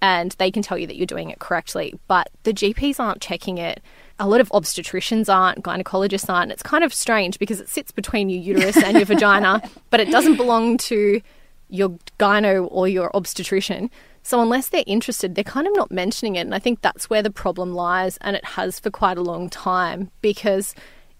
and 0.03 0.33
they 0.33 0.51
can 0.51 0.63
tell 0.63 0.77
you 0.77 0.87
that 0.89 0.97
you're 0.97 1.07
doing 1.07 1.31
it 1.31 1.39
correctly. 1.39 1.95
But 2.09 2.29
the 2.43 2.53
GPs 2.53 2.99
aren't 2.99 3.23
checking 3.23 3.59
it. 3.59 3.81
A 4.19 4.29
lot 4.29 4.41
of 4.41 4.49
obstetricians 4.51 5.33
aren't, 5.33 5.63
gynecologists 5.63 6.29
aren't. 6.29 6.51
It's 6.51 6.63
kind 6.63 6.83
of 6.83 6.93
strange 6.93 7.39
because 7.39 7.61
it 7.61 7.69
sits 7.69 7.93
between 7.93 8.29
your 8.29 8.41
uterus 8.41 8.77
and 8.77 8.97
your 8.97 9.07
vagina, 9.07 9.63
but 9.91 10.01
it 10.01 10.11
doesn't 10.11 10.37
belong 10.37 10.77
to 10.79 11.23
your 11.73 11.91
gyno 12.19 12.69
or 12.71 12.87
your 12.87 13.15
obstetrician. 13.17 13.91
So 14.23 14.41
unless 14.41 14.69
they're 14.69 14.85
interested, 14.87 15.35
they're 15.35 15.43
kind 15.43 15.67
of 15.67 15.75
not 15.75 15.91
mentioning 15.91 16.37
it. 16.37 16.43
And 16.43 16.55
I 16.55 16.59
think 16.59 16.81
that's 16.81 17.11
where 17.11 17.23
the 17.23 17.31
problem 17.31 17.73
lies, 17.75 18.19
and 18.19 18.37
it 18.37 18.45
has 18.45 18.79
for 18.79 18.91
quite 18.91 19.19
a 19.19 19.23
long 19.23 19.51
time 19.51 20.11
because 20.21 20.75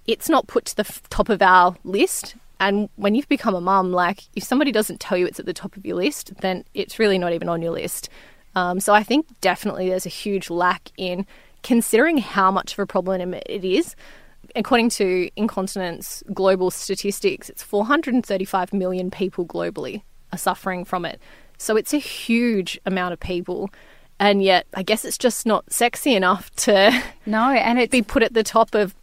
it's 0.07 0.29
not 0.29 0.47
put 0.47 0.67
to 0.67 0.77
the 0.77 0.87
f- 0.89 1.03
top 1.11 1.29
of 1.29 1.43
our 1.43 1.77
list 1.85 2.37
and 2.63 2.89
when 2.95 3.17
you've 3.17 3.29
become 3.29 3.57
a 3.57 3.61
mum, 3.61 3.91
like 3.91 4.23
if 4.37 4.45
somebody 4.45 4.71
doesn't 4.71 5.01
tell 5.01 5.19
you 5.19 5.27
it's 5.27 5.41
at 5.41 5.47
the 5.47 5.53
top 5.53 5.77
of 5.77 5.85
your 5.85 5.97
list, 5.97 6.33
then 6.43 6.65
it's 6.75 7.01
really 7.01 7.19
not 7.19 7.33
even 7.33 7.49
on 7.49 7.61
your 7.61 7.73
list. 7.73 8.09
Um, 8.55 8.79
so 8.79 8.95
I 8.95 9.03
think 9.03 9.27
definitely 9.41 9.89
there's 9.89 10.07
a 10.07 10.11
huge 10.11 10.49
lack 10.49 10.93
in 10.97 11.27
considering 11.65 12.19
how 12.19 12.53
much 12.53 12.75
of 12.75 12.79
a 12.79 12.87
problem 12.87 13.35
it 13.35 13.65
is. 13.65 13.97
According 14.55 14.91
to 14.91 15.29
incontinence 15.35 16.23
global 16.33 16.71
statistics, 16.71 17.51
it's 17.51 17.65
435 17.65 18.73
million 18.73 19.11
people 19.11 19.45
globally 19.45 20.03
are 20.33 20.39
suffering 20.39 20.85
from 20.85 21.05
it. 21.05 21.21
So 21.59 21.77
it's 21.77 21.95
a 21.95 21.99
huge 21.99 22.81
amount 22.85 23.13
of 23.13 23.21
people. 23.21 23.71
And 24.19 24.43
yet, 24.43 24.67
I 24.75 24.83
guess 24.83 25.05
it's 25.05 25.19
just 25.19 25.47
not 25.47 25.73
sexy 25.73 26.15
enough 26.15 26.55
to 26.57 27.03
no, 27.27 27.51
and 27.51 27.79
it 27.79 27.91
be 27.99 28.03
put 28.03 28.23
at 28.23 28.35
the 28.35 28.43
top 28.43 28.75
of 28.75 28.95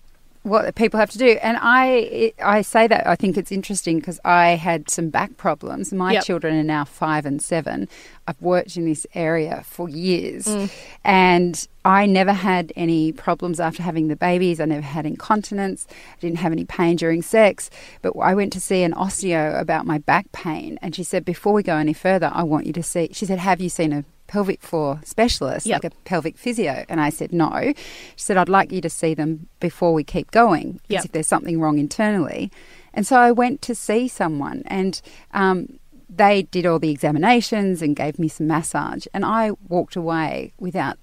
what 0.44 0.74
people 0.76 1.00
have 1.00 1.10
to 1.12 1.18
do. 1.18 1.38
And 1.44 1.58
I 1.62 2.32
I 2.44 2.62
say 2.62 2.88
that 2.88 3.06
I 3.06 3.16
think 3.16 3.38
it's 3.38 3.52
interesting 3.52 4.00
because 4.00 4.20
I 4.24 4.50
had 4.52 4.90
some 4.90 5.10
back 5.10 5.36
problems. 5.38 5.92
My 5.92 6.14
Yep. 6.14 6.24
children 6.24 6.56
are 6.56 6.64
now 6.64 6.86
five 6.86 7.26
and 7.26 7.42
seven. 7.42 7.88
I've 8.28 8.42
worked 8.42 8.78
in 8.78 8.86
this 8.86 9.06
area 9.14 9.64
for 9.66 9.90
years, 9.90 10.46
Mm. 10.46 10.70
and 11.04 11.68
I 11.84 12.06
never 12.06 12.32
had 12.34 12.72
any 12.76 13.12
problems 13.12 13.60
after 13.60 13.84
having 13.84 14.08
the 14.08 14.16
babies. 14.16 14.60
I 14.60 14.66
never 14.66 14.82
had 14.86 15.06
incontinence. 15.06 15.88
I 15.90 16.20
didn't 16.22 16.38
have 16.40 16.52
any 16.52 16.64
pain 16.66 16.96
during 16.96 17.22
sex. 17.22 17.70
But 18.02 18.14
I 18.18 18.34
went 18.34 18.54
to 18.54 18.60
see 18.62 18.84
an 18.84 18.94
osteo 18.94 19.60
about 19.60 19.86
my 19.86 19.98
back 19.98 20.32
pain, 20.32 20.80
and 20.82 20.96
she 20.96 21.04
said, 21.04 21.26
"Before 21.26 21.54
we 21.54 21.64
go 21.64 21.76
any 21.76 21.94
further, 21.94 22.32
I 22.34 22.44
want 22.44 22.66
you 22.66 22.74
to 22.74 22.84
see." 22.84 23.10
She 23.12 23.26
said, 23.26 23.40
"Have 23.40 23.60
you 23.60 23.70
seen 23.70 23.92
a?" 23.94 24.04
Pelvic 24.30 24.62
floor 24.62 25.02
specialist, 25.04 25.66
Yep. 25.66 25.84
like 25.84 25.92
a 25.92 25.96
pelvic 26.06 26.38
physio. 26.38 26.86
And 26.88 27.02
I 27.02 27.10
said, 27.10 27.34
no. 27.34 27.74
She 28.16 28.24
said, 28.28 28.38
I'd 28.38 28.48
like 28.48 28.72
you 28.72 28.80
to 28.82 28.90
see 28.90 29.16
them 29.16 29.48
before 29.60 29.92
we 29.92 30.04
keep 30.04 30.30
going, 30.30 30.80
Yep. 30.88 31.00
as 31.00 31.06
if 31.06 31.12
there's 31.14 31.28
something 31.28 31.60
wrong 31.60 31.80
internally. 31.80 32.52
And 32.94 33.08
so 33.08 33.18
I 33.18 33.32
went 33.32 33.62
to 33.64 33.74
see 33.74 34.08
someone, 34.08 34.62
and 34.68 35.02
um, 35.34 35.80
they 36.16 36.44
did 36.44 36.66
all 36.68 36.78
the 36.80 36.92
examinations 36.92 37.82
and 37.82 37.96
gave 37.96 38.20
me 38.20 38.28
some 38.28 38.46
massage. 38.48 39.08
And 39.16 39.26
I 39.26 39.52
walked 39.68 39.96
away 39.96 40.54
without 40.60 40.98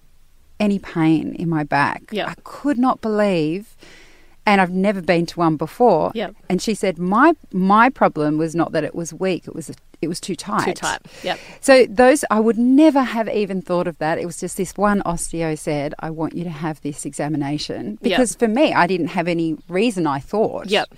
any 0.61 0.78
pain 0.78 1.35
in 1.35 1.49
my 1.49 1.64
back. 1.64 2.02
Yep. 2.12 2.28
I 2.28 2.35
could 2.45 2.78
not 2.78 3.00
believe. 3.00 3.76
And 4.49 4.61
I've 4.61 4.71
never 4.71 5.02
been 5.02 5.26
to 5.26 5.40
one 5.40 5.56
before. 5.56 6.12
Yep. 6.14 6.37
And 6.49 6.62
she 6.62 6.75
said 6.75 6.99
my 7.00 7.33
my 7.52 7.90
problem 7.90 8.38
was 8.38 8.54
not 8.54 8.71
that 8.71 8.85
it 8.85 8.95
was 8.95 9.12
weak; 9.12 9.49
it 9.49 9.54
was 9.56 9.73
it 10.02 10.08
was 10.08 10.20
too 10.20 10.36
tight. 10.36 10.64
Too 10.64 10.72
tight. 10.74 11.00
Yep. 11.22 11.38
So 11.60 11.86
those 11.86 12.24
I 12.30 12.40
would 12.40 12.58
never 12.58 13.02
have 13.02 13.28
even 13.28 13.62
thought 13.62 13.86
of 13.86 13.98
that. 13.98 14.18
It 14.18 14.26
was 14.26 14.38
just 14.38 14.56
this 14.56 14.76
one 14.76 15.02
osteo 15.04 15.58
said, 15.58 15.94
"I 15.98 16.10
want 16.10 16.34
you 16.34 16.44
to 16.44 16.50
have 16.50 16.80
this 16.82 17.04
examination." 17.04 17.98
Because 18.02 18.34
for 18.34 18.48
me, 18.48 18.72
I 18.72 18.86
didn't 18.86 19.08
have 19.08 19.28
any 19.28 19.56
reason. 19.68 20.06
I 20.06 20.20
thought. 20.20 20.68
Yep. 20.68 20.88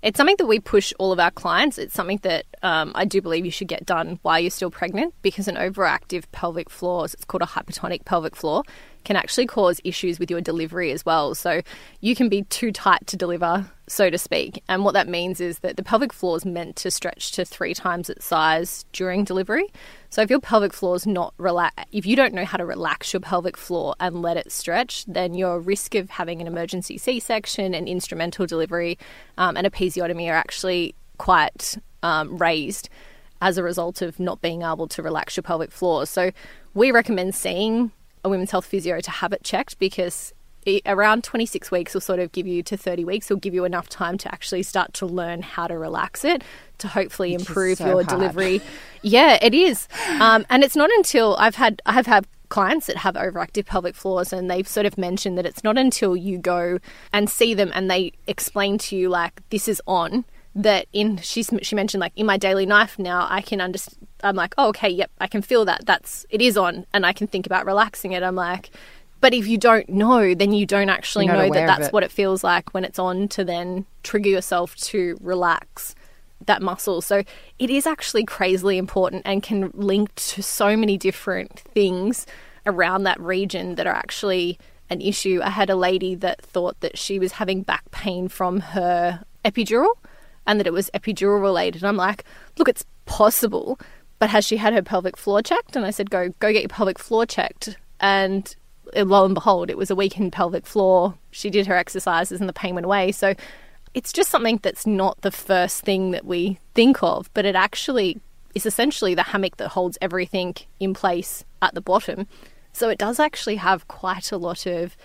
It's 0.00 0.16
something 0.16 0.36
that 0.38 0.46
we 0.46 0.60
push 0.60 0.92
all 0.98 1.10
of 1.10 1.18
our 1.18 1.32
clients. 1.32 1.76
It's 1.76 1.94
something 1.94 2.20
that 2.22 2.46
um, 2.62 2.92
I 2.94 3.04
do 3.04 3.20
believe 3.20 3.44
you 3.44 3.50
should 3.50 3.66
get 3.66 3.84
done 3.84 4.20
while 4.22 4.38
you're 4.38 4.50
still 4.50 4.70
pregnant 4.70 5.12
because 5.22 5.48
an 5.48 5.56
overactive 5.56 6.24
pelvic 6.30 6.70
floor, 6.70 7.04
it's 7.06 7.24
called 7.24 7.42
a 7.42 7.46
hypertonic 7.46 8.04
pelvic 8.04 8.36
floor, 8.36 8.62
can 9.08 9.16
actually 9.16 9.46
cause 9.46 9.80
issues 9.84 10.18
with 10.18 10.30
your 10.30 10.42
delivery 10.42 10.92
as 10.92 11.06
well. 11.06 11.34
So 11.34 11.62
you 12.02 12.14
can 12.14 12.28
be 12.28 12.42
too 12.42 12.70
tight 12.70 13.06
to 13.06 13.16
deliver, 13.16 13.64
so 13.86 14.10
to 14.10 14.18
speak. 14.18 14.62
And 14.68 14.84
what 14.84 14.92
that 14.92 15.08
means 15.08 15.40
is 15.40 15.60
that 15.60 15.78
the 15.78 15.82
pelvic 15.82 16.12
floor 16.12 16.36
is 16.36 16.44
meant 16.44 16.76
to 16.76 16.90
stretch 16.90 17.32
to 17.32 17.46
three 17.46 17.72
times 17.72 18.10
its 18.10 18.26
size 18.26 18.84
during 18.92 19.24
delivery. 19.24 19.64
So 20.10 20.20
if 20.20 20.28
your 20.28 20.40
pelvic 20.40 20.74
floor 20.74 20.94
is 20.94 21.06
not 21.06 21.32
relax, 21.38 21.84
if 21.90 22.04
you 22.04 22.16
don't 22.16 22.34
know 22.34 22.44
how 22.44 22.58
to 22.58 22.66
relax 22.66 23.14
your 23.14 23.20
pelvic 23.20 23.56
floor 23.56 23.94
and 23.98 24.20
let 24.20 24.36
it 24.36 24.52
stretch, 24.52 25.06
then 25.06 25.32
your 25.32 25.58
risk 25.58 25.94
of 25.94 26.10
having 26.10 26.42
an 26.42 26.46
emergency 26.46 26.98
C-section, 26.98 27.72
an 27.72 27.88
instrumental 27.88 28.44
delivery, 28.44 28.98
um, 29.38 29.56
and 29.56 29.66
a 29.66 29.70
episiotomy 29.70 30.28
are 30.28 30.36
actually 30.36 30.94
quite 31.16 31.78
um, 32.02 32.36
raised 32.36 32.90
as 33.40 33.56
a 33.56 33.62
result 33.62 34.02
of 34.02 34.20
not 34.20 34.42
being 34.42 34.60
able 34.60 34.86
to 34.88 35.02
relax 35.02 35.34
your 35.34 35.44
pelvic 35.44 35.72
floor. 35.72 36.04
So 36.04 36.30
we 36.74 36.90
recommend 36.90 37.34
seeing 37.34 37.90
a 38.28 38.30
women's 38.30 38.50
health 38.50 38.66
physio 38.66 39.00
to 39.00 39.10
have 39.10 39.32
it 39.32 39.42
checked 39.42 39.78
because 39.78 40.32
around 40.84 41.24
26 41.24 41.70
weeks 41.70 41.94
will 41.94 42.00
sort 42.00 42.18
of 42.18 42.30
give 42.32 42.46
you 42.46 42.62
to 42.62 42.76
30 42.76 43.04
weeks 43.04 43.30
will 43.30 43.38
give 43.38 43.54
you 43.54 43.64
enough 43.64 43.88
time 43.88 44.18
to 44.18 44.32
actually 44.32 44.62
start 44.62 44.92
to 44.92 45.06
learn 45.06 45.40
how 45.40 45.66
to 45.66 45.78
relax 45.78 46.24
it 46.24 46.42
to 46.76 46.88
hopefully 46.88 47.32
Which 47.32 47.40
improve 47.48 47.78
so 47.78 47.86
your 47.86 47.94
hard. 47.94 48.08
delivery 48.08 48.60
yeah 49.02 49.38
it 49.40 49.54
is 49.54 49.88
um, 50.20 50.44
and 50.50 50.62
it's 50.62 50.76
not 50.76 50.90
until 50.96 51.36
i've 51.36 51.54
had 51.54 51.80
i 51.86 51.92
have 51.92 52.06
had 52.06 52.26
clients 52.50 52.86
that 52.86 52.96
have 52.98 53.14
overactive 53.14 53.66
pelvic 53.66 53.94
floors 53.94 54.32
and 54.32 54.50
they've 54.50 54.68
sort 54.68 54.84
of 54.86 54.98
mentioned 54.98 55.38
that 55.38 55.46
it's 55.46 55.62
not 55.64 55.78
until 55.78 56.16
you 56.16 56.38
go 56.38 56.78
and 57.12 57.28
see 57.30 57.54
them 57.54 57.70
and 57.74 57.90
they 57.90 58.12
explain 58.26 58.78
to 58.78 58.96
you 58.96 59.08
like 59.08 59.40
this 59.50 59.68
is 59.68 59.80
on 59.86 60.24
that 60.58 60.86
in 60.92 61.16
she's 61.18 61.50
she 61.62 61.76
mentioned 61.76 62.00
like 62.00 62.12
in 62.16 62.26
my 62.26 62.36
daily 62.36 62.66
life 62.66 62.98
now 62.98 63.26
I 63.30 63.40
can 63.40 63.60
understand 63.60 64.08
I'm 64.24 64.34
like 64.34 64.54
oh 64.58 64.68
okay 64.70 64.88
yep 64.88 65.10
I 65.20 65.28
can 65.28 65.40
feel 65.40 65.64
that. 65.64 65.86
That's 65.86 66.26
it 66.30 66.42
is 66.42 66.56
on 66.56 66.84
and 66.92 67.06
I 67.06 67.12
can 67.12 67.26
think 67.28 67.46
about 67.46 67.64
relaxing 67.64 68.12
it. 68.12 68.22
I'm 68.22 68.34
like 68.34 68.70
but 69.20 69.32
if 69.32 69.46
you 69.46 69.56
don't 69.56 69.88
know 69.88 70.34
then 70.34 70.52
you 70.52 70.66
don't 70.66 70.88
actually 70.88 71.26
You're 71.26 71.36
know 71.36 71.54
that 71.54 71.66
that's 71.66 71.88
it. 71.88 71.92
what 71.92 72.02
it 72.02 72.10
feels 72.10 72.42
like 72.42 72.74
when 72.74 72.84
it's 72.84 72.98
on 72.98 73.28
to 73.28 73.44
then 73.44 73.86
trigger 74.02 74.28
yourself 74.28 74.74
to 74.76 75.16
relax 75.20 75.94
that 76.46 76.60
muscle. 76.60 77.00
So 77.02 77.22
it 77.58 77.70
is 77.70 77.86
actually 77.86 78.24
crazily 78.24 78.78
important 78.78 79.22
and 79.24 79.42
can 79.42 79.70
link 79.74 80.14
to 80.16 80.42
so 80.42 80.76
many 80.76 80.98
different 80.98 81.60
things 81.60 82.26
around 82.66 83.04
that 83.04 83.20
region 83.20 83.76
that 83.76 83.86
are 83.86 83.94
actually 83.94 84.58
an 84.90 85.00
issue. 85.00 85.40
I 85.42 85.50
had 85.50 85.70
a 85.70 85.76
lady 85.76 86.14
that 86.16 86.42
thought 86.42 86.80
that 86.80 86.98
she 86.98 87.18
was 87.18 87.32
having 87.32 87.62
back 87.62 87.90
pain 87.90 88.28
from 88.28 88.60
her 88.60 89.24
epidural 89.44 89.94
and 90.48 90.58
that 90.58 90.66
it 90.66 90.72
was 90.72 90.90
epidural 90.94 91.40
related. 91.40 91.84
I'm 91.84 91.96
like, 91.96 92.24
look, 92.56 92.68
it's 92.68 92.84
possible, 93.04 93.78
but 94.18 94.30
has 94.30 94.44
she 94.44 94.56
had 94.56 94.72
her 94.72 94.82
pelvic 94.82 95.16
floor 95.16 95.42
checked? 95.42 95.76
And 95.76 95.84
I 95.84 95.90
said, 95.90 96.10
go 96.10 96.30
go 96.40 96.52
get 96.52 96.62
your 96.62 96.68
pelvic 96.68 96.98
floor 96.98 97.24
checked. 97.24 97.76
And 98.00 98.56
lo 98.96 99.24
and 99.24 99.34
behold, 99.34 99.70
it 99.70 99.78
was 99.78 99.90
a 99.90 99.94
weakened 99.94 100.32
pelvic 100.32 100.66
floor. 100.66 101.14
She 101.30 101.50
did 101.50 101.66
her 101.66 101.76
exercises 101.76 102.40
and 102.40 102.48
the 102.48 102.54
pain 102.54 102.74
went 102.74 102.86
away. 102.86 103.12
So 103.12 103.34
it's 103.94 104.12
just 104.12 104.30
something 104.30 104.58
that's 104.62 104.86
not 104.86 105.20
the 105.20 105.30
first 105.30 105.82
thing 105.82 106.10
that 106.12 106.24
we 106.24 106.58
think 106.74 107.02
of, 107.02 107.30
but 107.34 107.44
it 107.44 107.54
actually 107.54 108.18
is 108.54 108.64
essentially 108.66 109.14
the 109.14 109.22
hammock 109.22 109.58
that 109.58 109.68
holds 109.68 109.98
everything 110.00 110.54
in 110.80 110.94
place 110.94 111.44
at 111.60 111.74
the 111.74 111.80
bottom. 111.80 112.26
So 112.72 112.88
it 112.88 112.98
does 112.98 113.20
actually 113.20 113.56
have 113.56 113.86
quite 113.88 114.32
a 114.32 114.38
lot 114.38 114.66
of 114.66 114.96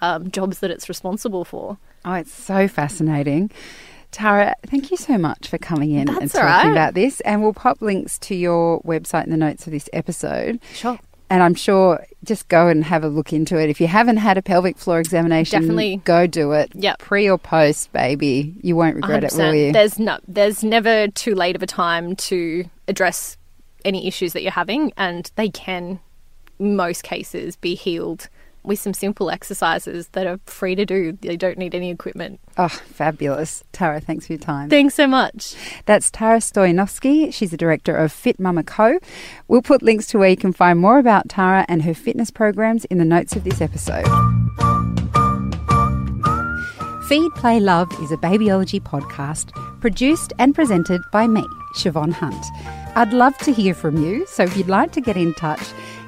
um, 0.00 0.30
jobs 0.30 0.58
that 0.60 0.70
it's 0.70 0.88
responsible 0.88 1.44
for. 1.44 1.78
Oh, 2.04 2.14
it's 2.14 2.32
so 2.32 2.68
fascinating. 2.68 3.50
Tara, 4.10 4.56
thank 4.66 4.90
you 4.90 4.96
so 4.96 5.16
much 5.18 5.48
for 5.48 5.58
coming 5.58 5.92
in 5.92 6.08
and 6.08 6.30
talking 6.30 6.46
right. 6.46 6.70
about 6.70 6.94
this. 6.94 7.20
And 7.20 7.42
we'll 7.42 7.52
pop 7.52 7.80
links 7.80 8.18
to 8.20 8.34
your 8.34 8.80
website 8.82 9.24
in 9.24 9.30
the 9.30 9.36
notes 9.36 9.66
of 9.66 9.72
this 9.72 9.88
episode. 9.92 10.60
Sure. 10.74 10.98
And 11.28 11.44
I'm 11.44 11.54
sure 11.54 12.04
just 12.24 12.48
go 12.48 12.66
and 12.66 12.82
have 12.84 13.04
a 13.04 13.08
look 13.08 13.32
into 13.32 13.56
it. 13.56 13.70
If 13.70 13.80
you 13.80 13.86
haven't 13.86 14.16
had 14.16 14.36
a 14.36 14.42
pelvic 14.42 14.76
floor 14.76 14.98
examination, 14.98 15.60
Definitely. 15.60 15.98
go 16.04 16.26
do 16.26 16.50
it. 16.52 16.72
Yep. 16.74 16.98
Pre 16.98 17.30
or 17.30 17.38
post, 17.38 17.92
baby. 17.92 18.56
You 18.62 18.74
won't 18.74 18.96
regret 18.96 19.22
it, 19.22 19.32
will 19.34 19.54
you? 19.54 19.72
There's 19.72 19.98
no, 19.98 20.18
there's 20.26 20.64
never 20.64 21.06
too 21.06 21.36
late 21.36 21.54
of 21.54 21.62
a 21.62 21.66
time 21.66 22.16
to 22.16 22.64
address 22.88 23.36
any 23.84 24.08
issues 24.08 24.32
that 24.32 24.42
you're 24.42 24.50
having, 24.50 24.92
and 24.96 25.30
they 25.36 25.48
can, 25.48 26.00
in 26.58 26.74
most 26.74 27.04
cases, 27.04 27.54
be 27.54 27.76
healed 27.76 28.28
with 28.62 28.78
some 28.78 28.94
simple 28.94 29.30
exercises 29.30 30.08
that 30.08 30.26
are 30.26 30.38
free 30.46 30.74
to 30.74 30.84
do. 30.84 31.12
They 31.20 31.36
don't 31.36 31.58
need 31.58 31.74
any 31.74 31.90
equipment. 31.90 32.40
Oh, 32.56 32.68
fabulous. 32.68 33.64
Tara, 33.72 34.00
thanks 34.00 34.26
for 34.26 34.34
your 34.34 34.40
time. 34.40 34.68
Thanks 34.68 34.94
so 34.94 35.06
much. 35.06 35.54
That's 35.86 36.10
Tara 36.10 36.38
Stoyanovsky. 36.38 37.32
She's 37.32 37.50
the 37.50 37.56
director 37.56 37.96
of 37.96 38.12
Fit 38.12 38.38
Mama 38.38 38.62
Co. 38.62 38.98
We'll 39.48 39.62
put 39.62 39.82
links 39.82 40.06
to 40.08 40.18
where 40.18 40.28
you 40.28 40.36
can 40.36 40.52
find 40.52 40.78
more 40.78 40.98
about 40.98 41.28
Tara 41.28 41.64
and 41.68 41.82
her 41.82 41.94
fitness 41.94 42.30
programs 42.30 42.84
in 42.86 42.98
the 42.98 43.04
notes 43.04 43.36
of 43.36 43.44
this 43.44 43.60
episode. 43.60 44.06
Feed, 47.08 47.32
Play, 47.34 47.58
Love 47.58 47.90
is 48.00 48.12
a 48.12 48.16
babyology 48.16 48.80
podcast 48.80 49.50
produced 49.80 50.32
and 50.38 50.54
presented 50.54 51.00
by 51.10 51.26
me, 51.26 51.44
Siobhan 51.74 52.12
Hunt. 52.12 52.44
I'd 52.94 53.12
love 53.12 53.36
to 53.38 53.52
hear 53.52 53.74
from 53.74 54.02
you, 54.02 54.26
so 54.26 54.44
if 54.44 54.56
you'd 54.56 54.68
like 54.68 54.92
to 54.92 55.00
get 55.00 55.16
in 55.16 55.34
touch, 55.34 55.60